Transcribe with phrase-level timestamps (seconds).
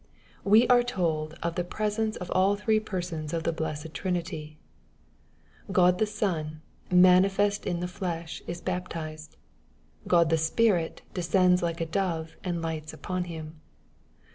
[0.43, 4.57] We are told of the presence of all three persons of the blessed Trinity,
[5.71, 9.37] God the Son, manifest in the fleshy is baptized.
[10.07, 13.61] God the Spirit descends like a dove, and lights upon Him.